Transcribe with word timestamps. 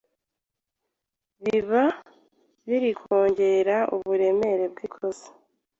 biba 1.43 1.83
biri 2.67 2.91
kongera 3.01 3.75
uburemere 3.95 4.63
bw’ikosa 4.71 5.29